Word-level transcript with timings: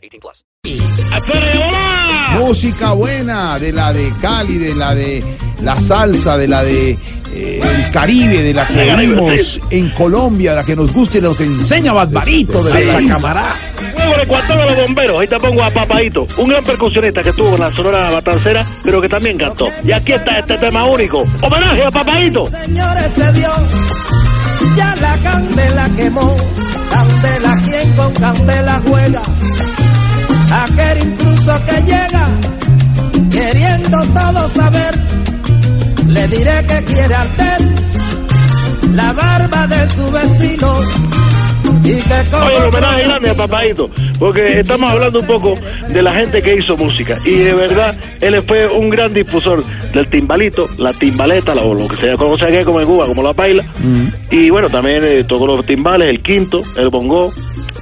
18 0.00 0.20
plus. 0.20 0.44
Música 2.38 2.92
buena, 2.92 3.58
de 3.58 3.72
la 3.72 3.92
de 3.92 4.12
Cali, 4.20 4.58
de 4.58 4.74
la 4.74 4.94
de 4.94 5.22
la 5.62 5.76
salsa, 5.76 6.36
de 6.36 6.48
la 6.48 6.62
de 6.62 6.96
eh, 7.32 7.60
el 7.62 7.90
Caribe, 7.90 8.42
de 8.42 8.54
la 8.54 8.66
que 8.66 8.92
oímos 8.92 9.60
en 9.70 9.90
Colombia, 9.90 10.54
la 10.54 10.64
que 10.64 10.74
nos 10.74 10.92
gusta 10.92 11.18
y 11.18 11.20
nos 11.20 11.40
enseña 11.40 11.92
Barbarito 11.92 12.62
de 12.62 12.84
la 12.84 13.08
cámara. 13.08 13.56
Luego 13.80 14.42
de 14.42 14.56
de 14.56 14.64
los 14.64 14.76
bomberos, 14.76 15.20
ahí 15.20 15.28
te 15.28 15.38
pongo 15.38 15.62
a 15.62 15.70
Papadito, 15.70 16.26
un 16.38 16.48
gran 16.48 16.64
percusionista 16.64 17.22
que 17.22 17.30
estuvo 17.30 17.54
en 17.54 17.60
la 17.60 17.74
Sonora 17.74 18.10
Matancera, 18.10 18.66
pero 18.82 19.00
que 19.00 19.08
también 19.08 19.38
cantó. 19.38 19.66
Y 19.84 19.92
aquí 19.92 20.12
está 20.12 20.38
este 20.38 20.58
tema 20.58 20.84
único. 20.84 21.24
Homenaje 21.40 21.84
a 21.84 21.90
Papadito. 21.90 22.46
señores 22.46 23.12
se 23.14 23.32
dio, 23.32 23.52
ya 24.76 24.96
la 24.96 25.18
candela 25.18 25.90
quemó, 25.96 26.36
candela 26.90 27.62
quien 27.64 27.92
con 27.96 28.12
candela 28.14 28.82
juega, 28.86 29.22
que 31.66 31.82
llega, 31.82 32.28
queriendo 33.30 33.98
todo 34.14 34.48
saber, 34.48 34.94
le 36.08 36.28
diré 36.28 36.64
que 36.66 36.84
quiere 36.84 37.14
arder 37.14 37.60
la 38.94 39.12
barba 39.12 39.66
de 39.66 39.90
su 39.90 40.10
vecino. 40.10 40.80
Y 41.84 41.94
que 41.94 42.30
como 42.30 42.44
Oye, 42.46 42.56
el 42.56 42.62
homenaje 42.64 43.02
grande 43.04 43.30
a 43.30 43.34
porque 44.18 44.60
estamos 44.60 44.92
hablando 44.92 45.20
un 45.20 45.26
poco 45.26 45.58
de 45.88 46.02
la 46.02 46.12
gente 46.14 46.42
que 46.42 46.56
hizo 46.56 46.76
música. 46.76 47.16
Y 47.24 47.36
de 47.38 47.54
verdad, 47.54 47.94
él 48.20 48.42
fue 48.46 48.68
un 48.68 48.90
gran 48.90 49.12
difusor 49.14 49.64
del 49.92 50.06
timbalito, 50.08 50.66
la 50.78 50.92
timbaleta, 50.92 51.54
la- 51.54 51.62
o 51.62 51.74
lo 51.74 51.88
que 51.88 51.96
se 51.96 52.14
conoce 52.16 52.64
como 52.64 52.80
en 52.80 52.86
Cuba, 52.86 53.06
como 53.06 53.22
la 53.22 53.32
paila. 53.32 53.64
Y 54.30 54.50
bueno, 54.50 54.68
también 54.68 55.02
eh, 55.04 55.24
tocó 55.24 55.46
los 55.46 55.64
timbales, 55.64 56.08
el 56.08 56.20
quinto, 56.20 56.62
el 56.76 56.90
bongo, 56.90 57.32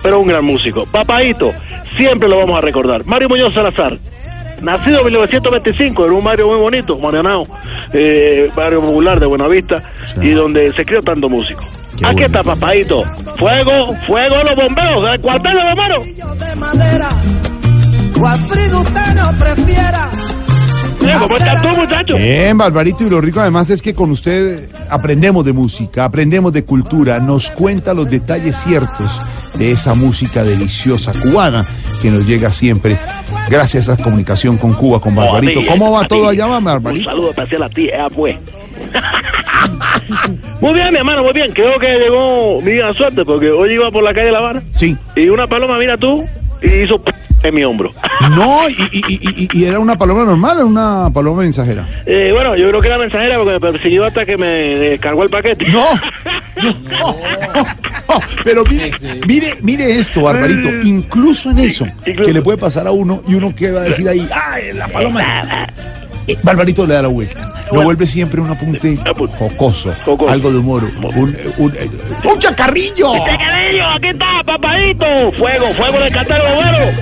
pero 0.02 0.20
un 0.20 0.28
gran 0.28 0.44
músico. 0.44 0.86
Papadito, 0.86 1.52
siempre 1.96 2.28
lo 2.28 2.38
vamos 2.38 2.58
a 2.58 2.60
recordar. 2.60 3.04
Mario 3.04 3.28
Muñoz 3.28 3.54
Salazar. 3.54 3.98
Nacido 4.62 4.98
en 4.98 5.04
1925 5.04 6.06
en 6.06 6.12
un 6.12 6.24
barrio 6.24 6.48
muy 6.48 6.58
bonito, 6.58 6.98
Marianao, 6.98 7.46
eh, 7.92 8.50
barrio 8.56 8.80
popular 8.80 9.20
de 9.20 9.26
Buenavista, 9.26 9.84
y 10.20 10.30
donde 10.30 10.72
se 10.72 10.84
crió 10.84 11.00
tanto 11.00 11.28
músico. 11.28 11.62
Qué 11.96 12.04
Aquí 12.04 12.14
bueno. 12.14 12.26
está 12.26 12.42
Papadito. 12.42 13.04
Fuego, 13.36 13.94
fuego 14.06 14.36
los 14.42 14.56
bomberos, 14.56 15.04
del 15.04 15.20
cuartel 15.20 15.54
de 15.54 15.64
bomberos. 15.64 16.06
¿Cómo 21.20 21.36
estás 21.36 21.62
tú, 21.62 21.68
muchacho? 21.68 22.16
Bien, 22.16 22.58
Barbarito, 22.58 23.04
y 23.04 23.10
lo 23.10 23.20
rico 23.20 23.40
además 23.40 23.70
es 23.70 23.80
que 23.80 23.94
con 23.94 24.10
usted 24.10 24.68
aprendemos 24.90 25.44
de 25.44 25.52
música, 25.52 26.04
aprendemos 26.04 26.52
de 26.52 26.64
cultura, 26.64 27.20
nos 27.20 27.50
cuenta 27.50 27.94
los 27.94 28.10
detalles 28.10 28.56
ciertos 28.56 29.10
de 29.54 29.72
esa 29.72 29.94
música 29.94 30.42
deliciosa 30.42 31.12
cubana 31.12 31.64
que 32.00 32.10
nos 32.10 32.26
llega 32.26 32.50
siempre 32.52 32.96
gracias 33.48 33.88
a 33.88 33.94
esa 33.94 34.02
comunicación 34.02 34.56
con 34.56 34.72
Cuba, 34.74 35.00
con 35.00 35.14
Barbarito. 35.14 35.60
Oh, 35.60 35.66
¿Cómo 35.66 35.92
va 35.92 36.04
todo 36.06 36.28
allá, 36.28 36.46
Un 36.46 36.64
Barbarito? 36.64 37.10
saludo 37.10 37.30
especial 37.30 37.62
a 37.64 37.68
ti, 37.70 37.86
eh, 37.88 37.98
pues. 38.14 38.36
muy 40.60 40.72
bien, 40.74 40.90
mi 40.92 40.98
hermano, 40.98 41.22
muy 41.22 41.32
bien. 41.32 41.52
Creo 41.52 41.78
que 41.78 41.98
llegó 41.98 42.60
mi 42.62 42.72
suerte 42.96 43.24
porque 43.24 43.50
hoy 43.50 43.72
iba 43.74 43.90
por 43.90 44.02
la 44.02 44.12
calle 44.14 44.30
La 44.32 44.38
Habana 44.38 44.62
Sí. 44.76 44.96
y 45.16 45.28
una 45.28 45.46
paloma, 45.46 45.78
mira 45.78 45.96
tú, 45.96 46.24
y 46.62 46.68
hizo 46.84 47.00
p- 47.02 47.12
en 47.42 47.54
mi 47.54 47.64
hombro. 47.64 47.92
No, 48.30 48.68
y, 48.68 48.74
y- 48.92 49.18
y- 49.20 49.48
y- 49.52 49.64
era 49.64 49.78
una 49.78 49.96
paloma 49.96 50.24
normal, 50.24 50.56
era 50.56 50.64
una 50.66 51.08
paloma 51.12 51.42
mensajera. 51.42 51.86
Eh, 52.04 52.30
bueno, 52.34 52.56
yo 52.56 52.68
creo 52.68 52.80
que 52.80 52.88
era 52.88 52.98
mensajera 52.98 53.36
porque 53.36 53.52
me 53.52 53.60
persiguió 53.60 54.04
hasta 54.04 54.26
que 54.26 54.36
me 54.36 54.46
descargó 54.48 55.22
el 55.22 55.30
paquete. 55.30 55.66
No, 55.68 55.84
no, 56.62 57.16
no, 58.08 58.20
pero 58.44 58.64
mire, 58.64 58.90
mire, 59.26 59.58
mire 59.60 59.98
esto, 59.98 60.22
Barbarito, 60.22 60.68
incluso 60.86 61.50
en 61.50 61.58
eso, 61.58 61.86
que 62.04 62.32
le 62.32 62.42
puede 62.42 62.58
pasar 62.58 62.86
a 62.86 62.90
uno 62.90 63.22
y 63.28 63.34
uno 63.34 63.54
que 63.54 63.70
va 63.70 63.80
a 63.80 63.84
decir 63.84 64.08
ahí, 64.08 64.28
¡ay, 64.32 64.72
la 64.72 64.88
paloma! 64.88 65.66
Eh, 66.26 66.36
Barbarito 66.42 66.86
le 66.86 66.94
da 66.94 67.02
la 67.02 67.08
vuelta, 67.08 67.54
lo 67.72 67.82
vuelve 67.82 68.06
siempre 68.06 68.40
un 68.40 68.50
apunte 68.50 68.98
jocoso, 69.38 69.94
algo 70.28 70.50
de 70.52 70.58
humor, 70.58 70.84
un, 71.16 71.36
un, 71.56 71.74
eh, 71.74 71.90
¡un 72.24 72.38
chacarrillo! 72.38 73.14
¡Chacarrillo! 73.24 73.86
¡Aquí 73.86 74.08
está, 74.08 74.42
papadito! 74.44 75.32
¡Fuego, 75.38 75.72
fuego 75.74 76.00
del 76.00 76.12
cartel 76.12 76.42
bombero! 76.42 76.92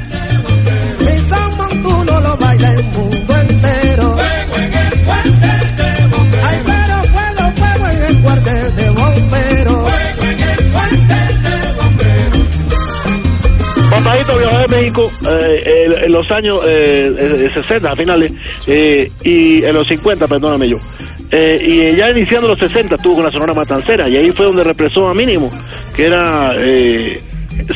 De 14.96 15.56
eh, 15.56 15.84
en, 15.86 16.04
en 16.04 16.12
los 16.12 16.30
años 16.30 16.60
eh, 16.66 17.12
eh, 17.18 17.50
60, 17.54 17.92
a 17.92 17.96
finales, 17.96 18.32
eh, 18.66 19.10
y 19.24 19.62
en 19.64 19.74
los 19.74 19.86
50, 19.86 20.26
perdóname 20.26 20.68
yo. 20.68 20.78
Eh, 21.30 21.92
y 21.92 21.96
ya 21.96 22.10
iniciando 22.10 22.48
los 22.48 22.58
60 22.58 22.94
estuvo 22.96 23.16
con 23.16 23.24
la 23.24 23.32
Sonora 23.32 23.52
Matancera, 23.54 24.08
y 24.08 24.16
ahí 24.16 24.30
fue 24.32 24.46
donde 24.46 24.62
represó 24.64 25.08
a 25.08 25.14
Mínimo, 25.14 25.50
que 25.94 26.06
era 26.06 26.54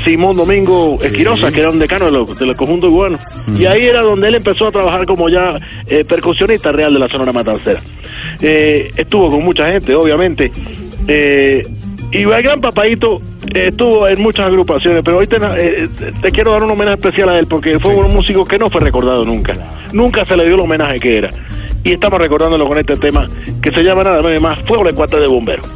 Simón 0.04 0.36
Domingo 0.36 0.98
Esquirosa, 1.02 1.50
que 1.50 1.60
era 1.60 1.70
un 1.70 1.78
decano 1.78 2.06
de 2.06 2.12
lo- 2.12 2.26
del 2.26 2.54
conjunto 2.56 2.88
cubano. 2.90 3.18
Y 3.58 3.64
ahí 3.66 3.86
era 3.86 4.02
donde 4.02 4.28
él 4.28 4.34
empezó 4.36 4.68
a 4.68 4.70
trabajar 4.72 5.04
como 5.06 5.28
ya 5.28 5.58
percusionista 6.08 6.70
real 6.70 6.92
de 6.94 7.00
la 7.00 7.08
Sonora 7.08 7.32
Matancera. 7.32 7.80
Estuvo 8.40 9.30
con 9.30 9.42
mucha 9.44 9.66
gente, 9.72 9.94
obviamente. 9.94 10.50
Y 12.12 12.22
el 12.22 12.42
gran 12.42 12.60
papadito 12.60 13.18
eh, 13.18 13.39
estuvo 13.54 14.06
en 14.08 14.20
muchas 14.22 14.46
agrupaciones, 14.46 15.02
pero 15.04 15.18
hoy 15.18 15.26
te, 15.26 15.36
eh, 15.36 15.88
te- 16.20 16.30
quiero 16.32 16.52
dar 16.52 16.62
un 16.62 16.70
homenaje 16.70 16.96
especial 16.96 17.28
a 17.30 17.38
él 17.38 17.46
porque 17.46 17.78
fue 17.78 17.94
un 17.94 18.12
músico 18.14 18.44
que 18.44 18.58
no 18.58 18.70
fue 18.70 18.80
recordado 18.80 19.24
nunca. 19.24 19.54
Nunca 19.92 20.24
se 20.24 20.36
le 20.36 20.44
dio 20.44 20.54
el 20.54 20.60
homenaje 20.60 21.00
que 21.00 21.18
era. 21.18 21.30
Y 21.82 21.92
estamos 21.92 22.18
recordándolo 22.20 22.66
con 22.68 22.78
este 22.78 22.96
tema 22.96 23.28
que 23.62 23.70
se 23.70 23.82
llama 23.82 24.04
nada 24.04 24.22
más 24.40 24.58
Fuego 24.60 24.84
de 24.84 24.92
Cuartel 24.92 25.20
de 25.20 25.26
Bomberos. 25.26 25.66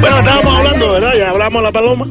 Bueno, 0.00 0.18
estábamos 0.18 0.54
hablando, 0.58 0.92
¿verdad? 0.92 1.14
Ya 1.18 1.30
hablamos 1.30 1.62
de 1.62 1.66
la 1.66 1.72
paloma, 1.72 2.06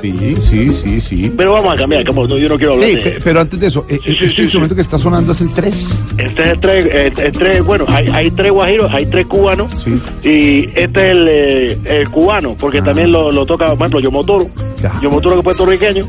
Sí, 0.00 0.36
sí, 0.40 0.72
sí, 0.72 1.00
sí. 1.00 1.32
pero 1.36 1.54
vamos 1.54 1.74
a 1.74 1.76
cambiar, 1.76 2.04
como 2.06 2.24
no, 2.24 2.38
yo 2.38 2.48
no 2.48 2.56
quiero 2.56 2.74
hablar 2.74 2.88
Sí, 2.88 2.94
de... 2.96 3.02
pe- 3.02 3.18
pero 3.24 3.40
antes 3.40 3.58
de 3.58 3.66
eso, 3.66 3.84
eh, 3.88 3.98
Sí, 4.04 4.04
sí, 4.04 4.10
este 4.12 4.28
sí, 4.28 4.42
instrumento 4.42 4.74
que 4.76 4.82
está 4.82 4.96
sonando 4.98 5.32
es 5.32 5.40
el 5.40 5.52
3. 5.52 5.98
Este 6.18 6.42
es 6.42 6.48
el 6.48 6.60
tres, 6.60 6.86
eh, 6.86 7.12
el 7.16 7.32
tres- 7.32 7.64
bueno, 7.64 7.84
hay, 7.88 8.06
hay 8.08 8.30
tres 8.30 8.52
guajiros, 8.52 8.92
hay 8.92 9.06
tres 9.06 9.26
cubanos, 9.26 9.68
y 10.22 10.66
este 10.74 10.84
es 10.84 10.96
el, 11.16 11.26
eh, 11.28 11.78
el 11.84 12.08
cubano, 12.10 12.54
porque 12.56 12.78
Ah. 12.78 12.84
también 12.84 13.10
lo, 13.10 13.32
lo 13.32 13.44
toca, 13.44 13.66
por 13.70 13.74
ejemplo, 13.78 13.98
Yomotoro, 14.00 14.48
Ya. 14.80 14.92
Yomotoro 15.02 15.34
que 15.34 15.40
es 15.40 15.44
puertorriqueño, 15.44 16.06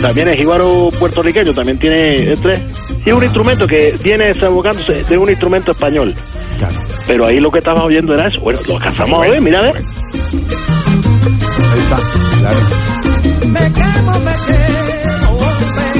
también 0.00 0.28
es 0.28 0.36
jíbaro 0.36 0.90
puertorriqueño, 1.00 1.52
también 1.52 1.78
tiene 1.80 2.14
el 2.32 2.38
tres, 2.38 2.60
y 3.04 3.10
es 3.10 3.14
un 3.14 3.24
instrumento 3.24 3.66
que 3.66 3.92
viene 4.04 4.26
desabocándose 4.26 5.02
de 5.02 5.18
un 5.18 5.28
instrumento 5.28 5.72
español, 5.72 6.14
Claro. 6.58 6.74
pero 7.08 7.26
ahí 7.26 7.40
lo 7.40 7.50
que 7.50 7.58
estabas 7.58 7.82
oyendo 7.82 8.14
era 8.14 8.28
eso, 8.28 8.40
bueno, 8.40 8.60
lo 8.68 8.76
alcanzamos 8.76 9.26
a 9.26 9.30
ver, 9.30 9.40
mira, 9.40 9.58
a 9.58 9.62
ver. 9.62 9.74
Ahí 9.76 11.80
está, 11.80 11.98
claro. 12.38 13.01
Me 13.46 13.72
quemo, 13.72 14.18
me 14.20 14.32
quemo. 14.46 15.38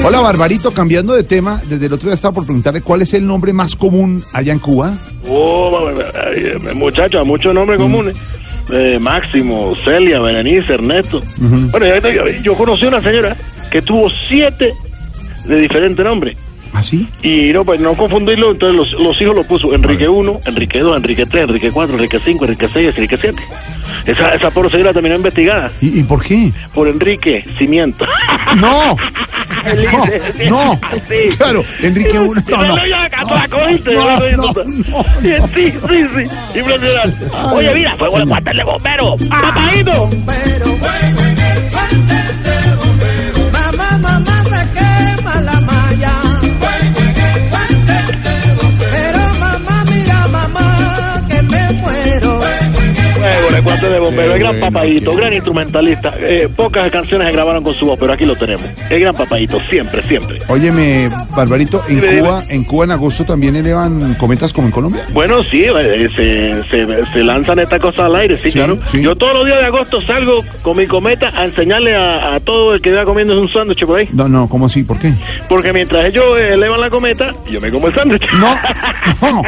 Hola, 0.05 0.19
Barbarito, 0.19 0.71
cambiando 0.71 1.13
de 1.13 1.23
tema, 1.23 1.61
desde 1.69 1.85
el 1.85 1.93
otro 1.93 2.07
día 2.07 2.15
estaba 2.15 2.33
por 2.33 2.45
preguntarle 2.45 2.81
cuál 2.81 3.01
es 3.03 3.13
el 3.13 3.25
nombre 3.25 3.53
más 3.53 3.75
común 3.75 4.23
allá 4.33 4.51
en 4.53 4.59
Cuba. 4.59 4.95
Oh, 5.29 5.79
muchachos, 6.75 7.25
muchos 7.25 7.53
nombres 7.53 7.79
comunes. 7.79 8.15
Eh, 8.71 8.97
Máximo, 8.99 9.73
Celia, 9.83 10.19
Berenice, 10.19 10.73
Ernesto. 10.73 11.21
Bueno, 11.71 11.85
yo, 11.85 12.09
yo- 12.09 12.27
yo 12.43 12.55
conocí 12.55 12.85
una 12.85 13.01
señora 13.01 13.35
que 13.71 13.81
tuvo 13.81 14.09
siete 14.27 14.73
de 15.45 15.55
diferentes 15.57 16.03
nombres. 16.03 16.35
¿Así? 16.83 17.07
Y 17.21 17.53
no, 17.53 17.63
pues 17.63 17.79
no 17.79 17.95
confundirlo, 17.95 18.51
entonces 18.51 18.75
los, 18.75 18.91
los 19.01 19.21
hijos 19.21 19.33
lo 19.35 19.43
puso 19.45 19.73
Enrique 19.73 20.07
1, 20.09 20.41
Enrique 20.45 20.79
2, 20.79 20.97
Enrique 20.97 21.25
3, 21.25 21.43
Enrique 21.45 21.71
4, 21.71 21.95
Enrique 21.95 22.19
5, 22.23 22.43
Enrique 22.45 22.67
6, 22.71 22.87
Enrique 22.89 23.17
7. 23.17 23.43
Esa, 24.05 24.35
esa 24.35 24.51
señora 24.51 24.91
terminó 24.91 25.15
investigada 25.15 25.71
¿Y, 25.79 25.99
y 25.99 26.03
por 26.03 26.21
qué? 26.21 26.51
por 26.73 26.87
Enrique 26.89 27.43
Cimiento. 27.57 28.05
¡No! 28.57 28.97
Felices. 29.63 30.33
No, 30.49 30.73
Así. 30.81 31.37
claro, 31.37 31.63
Enrique 31.81 32.19
uno. 32.19 32.41
No, 32.49 32.57
no, 32.57 32.67
no. 32.67 32.75
No, 32.75 32.85
ya, 32.85 33.09
no, 33.09 34.29
ya, 34.29 34.37
no, 34.37 34.53
Sí, 35.55 35.71
sí, 35.71 36.05
sí. 36.15 36.59
Impresionante. 36.59 37.25
Oye, 37.53 37.73
mira, 37.73 37.95
fuego 37.95 38.17
el 38.17 38.27
cuartel 38.27 38.57
de 38.57 38.63
bomberos. 38.63 39.21
Papadito. 39.29 40.09
Pero 40.25 40.65
El 54.09 54.39
gran 54.39 54.59
bueno, 54.59 54.79
qué 54.81 55.15
gran 55.15 55.33
instrumentalista. 55.33 56.13
Eh, 56.19 56.49
pocas 56.55 56.89
canciones 56.91 57.27
se 57.27 57.33
grabaron 57.33 57.63
con 57.63 57.73
su 57.73 57.85
voz, 57.85 57.97
pero 57.99 58.13
aquí 58.13 58.25
lo 58.25 58.35
tenemos. 58.35 58.65
El 58.89 58.99
gran 58.99 59.15
papadito, 59.15 59.59
siempre, 59.69 60.01
siempre. 60.03 60.37
Óyeme, 60.47 61.09
Barbarito, 61.35 61.81
en 61.87 62.01
Dime, 62.01 62.19
Cuba, 62.19 62.43
en 62.49 62.63
Cuba 62.63 62.85
en 62.85 62.91
agosto 62.91 63.23
también 63.25 63.55
elevan 63.55 64.15
cometas 64.15 64.51
como 64.53 64.67
en 64.67 64.71
Colombia. 64.71 65.05
Bueno, 65.13 65.43
sí, 65.43 65.63
eh, 65.65 66.09
se, 66.15 66.63
se, 66.69 67.05
se 67.13 67.23
lanzan 67.23 67.59
estas 67.59 67.79
cosas 67.79 68.05
al 68.05 68.15
aire, 68.15 68.37
sí, 68.37 68.43
Sí, 68.51 68.51
claro. 68.51 68.77
sí. 68.91 69.01
Yo 69.01 69.15
todos 69.15 69.33
los 69.33 69.45
días 69.45 69.59
de 69.59 69.65
agosto 69.65 70.01
salgo 70.01 70.43
con 70.61 70.77
mi 70.77 70.85
cometa 70.87 71.31
a 71.35 71.45
enseñarle 71.45 71.95
a, 71.95 72.35
a 72.35 72.39
todo 72.39 72.73
el 72.75 72.81
que 72.81 72.91
vea 72.91 73.03
comiendo 73.05 73.39
un 73.39 73.51
sándwich 73.51 73.85
por 73.85 73.99
ahí. 73.99 74.09
No, 74.13 74.27
no, 74.27 74.47
¿cómo 74.49 74.65
así? 74.67 74.83
¿Por 74.83 74.99
qué? 74.99 75.13
Porque 75.49 75.73
mientras 75.73 76.05
ellos 76.05 76.25
elevan 76.39 76.79
la 76.81 76.89
cometa, 76.89 77.33
yo 77.49 77.59
me 77.61 77.71
como 77.71 77.87
el 77.87 77.95
sándwich. 77.95 78.25
No, 78.33 78.55
no, 79.21 79.41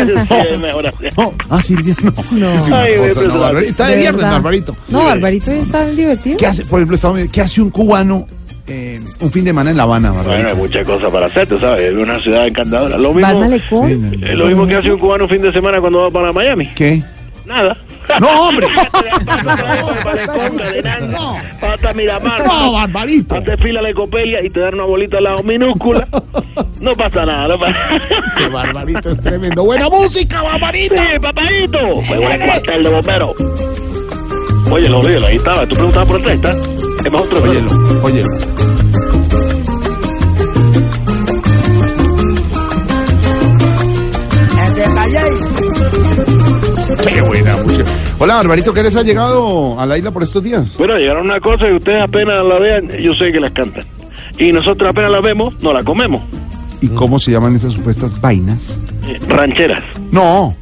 no. 1.16 1.34
Ah, 1.50 1.62
sí, 1.62 1.75
bien, 1.75 1.96
no. 2.04 2.13
No. 2.31 2.52
Es 2.54 2.68
una 2.68 2.81
Ay, 2.81 2.94
cosa, 2.96 3.06
Barbarito. 3.07 3.34
no, 3.34 3.40
Barbarito. 3.40 3.72
Está 3.72 3.88
de 3.88 3.96
¿De 3.96 4.02
viernes? 4.02 4.25
Barbarito. 4.45 4.75
No, 4.89 5.03
Barbarito 5.06 5.47
ya 5.47 5.57
está 5.62 5.89
divertido. 5.89 6.38
¿Qué 6.38 6.45
hace, 6.45 6.65
por 6.65 6.80
ejemplo, 6.80 6.97
¿qué 7.31 7.42
hace 7.42 7.62
un 7.62 7.71
cubano 7.71 8.27
eh, 8.68 9.01
un 9.19 9.31
fin 9.31 9.44
de 9.44 9.50
semana 9.50 9.71
en 9.71 9.77
La 9.77 9.83
Habana, 9.83 10.12
Bueno, 10.12 10.30
hay 10.31 10.38
Barbarito? 10.38 10.56
muchas 10.57 10.86
cosas 10.86 11.12
para 11.12 11.25
hacer, 11.25 11.47
tú 11.47 11.57
sabes, 11.57 11.92
es 11.92 11.97
una 11.97 12.19
ciudad 12.19 12.45
encantadora. 12.47 12.95
Lo 12.97 13.12
mismo, 13.13 13.39
malecón. 13.39 13.88
Sí, 13.89 13.95
no, 13.95 14.12
no. 14.18 14.27
es 14.27 14.33
lo 14.36 14.45
mismo 14.45 14.68
que 14.68 14.75
hace 14.75 14.92
un 14.92 15.00
cubano 15.00 15.24
un 15.24 15.30
fin 15.31 15.42
de 15.42 15.51
semana 15.51 15.80
cuando 15.81 16.03
va 16.03 16.12
para 16.12 16.31
Miami. 16.31 16.68
¿Qué? 16.75 17.01
Nada. 17.45 17.75
No, 18.19 18.50
hombre. 18.50 18.68
No. 21.09 21.38
Hasta 21.62 21.94
Miramar. 21.94 22.45
No, 22.45 22.71
Barbarito. 22.74 23.36
Hace 23.36 23.57
fila 23.57 23.81
de 23.81 23.94
copelia 23.94 24.44
y 24.44 24.50
te 24.50 24.59
dan 24.59 24.75
una 24.75 24.83
bolita 24.83 25.18
al 25.18 25.24
lado 25.25 25.44
minúscula. 25.44 26.07
No 26.80 26.94
pasa 26.95 27.25
nada, 27.25 27.47
no 27.47 27.59
pasa 27.59 27.77
Ese 28.36 28.47
Barbarito 28.47 29.09
es 29.09 29.19
tremendo. 29.19 29.63
Buena 29.63 29.89
música, 29.89 30.42
Barbarito. 30.42 30.95
Sí, 30.95 31.19
papadito. 31.21 32.01
Fue 32.01 32.33
el 32.36 32.39
cuartel 32.42 32.83
de 32.83 32.89
bomberos. 32.89 33.36
Oye, 34.75 34.89
lo 34.89 35.00
oye, 35.00 35.25
ahí 35.25 35.38
estaba. 35.38 35.66
Tú 35.66 35.74
preguntabas 35.75 36.07
por 36.10 36.18
el 36.18 36.24
30. 36.24 36.51
Es 37.06 37.12
más 37.13 37.22
otro 37.22 37.42
Óyelo, 37.44 38.04
óyelo. 38.04 38.30
Qué 47.07 47.22
buena 47.22 47.56
música. 47.57 47.86
Hola, 48.19 48.36
Barbarito, 48.36 48.74
¿qué 48.74 48.83
les 48.83 48.95
ha 48.98 49.04
llegado 49.04 49.80
a 49.80 49.86
la 49.86 49.98
isla 49.98 50.12
por 50.12 50.24
estos 50.24 50.44
días? 50.44 50.75
Bueno, 50.78 50.98
llegaron 50.98 51.25
una 51.25 51.39
cosa 51.39 51.69
y 51.69 51.74
ustedes 51.74 52.01
apenas 52.01 52.44
la 52.45 52.60
vean, 52.60 52.89
yo 53.01 53.13
sé 53.13 53.31
que 53.31 53.39
las 53.39 53.51
cantan. 53.51 53.86
Y 54.38 54.51
nosotros 54.51 54.89
apenas 54.89 55.12
la 55.12 55.21
vemos, 55.21 55.54
no 55.62 55.71
la 55.71 55.86
comemos. 55.86 56.21
¿Y 56.81 56.89
cómo 56.89 57.18
se 57.18 57.31
llaman 57.31 57.56
esas 57.56 57.71
supuestas 57.71 58.19
vainas? 58.19 58.81
Eh, 59.07 59.19
rancheras, 59.30 59.83
No. 60.12 60.54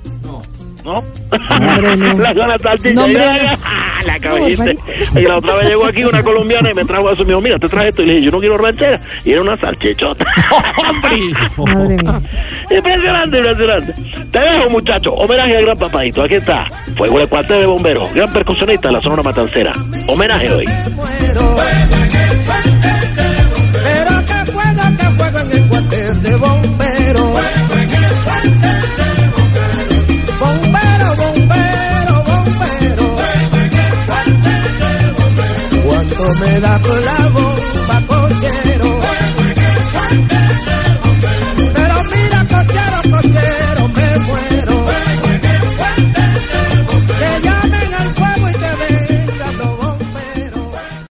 ¿No? 0.84 1.04
hombre, 1.50 1.98
no. 1.98 2.14
la 2.20 2.34
zona 2.34 2.58
salchicha. 2.60 2.94
No, 2.94 3.04
hombre, 3.06 3.20
ya, 3.20 3.44
no. 3.44 3.60
ah, 3.64 4.02
la 4.06 4.14
No, 4.14 4.22
caballiste. 4.22 4.74
Barbarito. 4.74 5.20
y 5.20 5.24
la 5.24 5.38
otra 5.38 5.56
vez 5.56 5.70
llegó 5.70 5.86
aquí 5.86 6.04
una 6.04 6.24
colombiana 6.24 6.72
y 6.72 6.74
me 6.74 6.86
trajo 6.86 7.10
eso. 7.12 7.24
Me 7.24 7.30
dijo, 7.30 7.42
mira, 7.42 7.60
te 7.60 7.70
traje 7.70 7.90
esto. 7.90 8.04
Y 8.04 8.06
le 8.06 8.14
dije, 8.16 8.26
yo 8.26 8.32
no 8.32 8.40
quiero 8.40 8.58
ranchera. 8.58 9.00
Y 9.24 9.32
era 9.32 9.42
una 9.42 9.58
salchichota. 9.58 10.26
Madre 11.58 11.98
mía. 11.98 12.22
impresionante, 12.70 13.38
impresionante. 13.38 13.94
Te 14.32 14.40
dejo, 14.40 14.70
muchacho. 14.70 15.14
Homenaje 15.14 15.58
al 15.58 15.64
gran 15.66 15.78
papadito. 15.78 16.24
Aquí 16.24 16.36
está. 16.36 16.66
Fuego 16.96 17.20
de 17.20 17.28
cuartel 17.28 17.60
de 17.60 17.66
bomberos. 17.66 18.14
Gran 18.14 18.32
percusionista 18.32 18.88
de 18.90 18.94
la 18.94 19.02
Sonora 19.02 19.24
Matancera. 19.24 19.74
Homenaje 20.08 20.52
hoy. 20.52 20.66